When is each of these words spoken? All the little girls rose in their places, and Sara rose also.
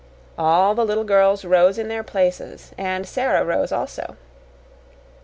All 0.35 0.73
the 0.73 0.83
little 0.83 1.03
girls 1.03 1.45
rose 1.45 1.77
in 1.77 1.87
their 1.87 2.01
places, 2.01 2.71
and 2.75 3.07
Sara 3.07 3.45
rose 3.45 3.71
also. 3.71 4.15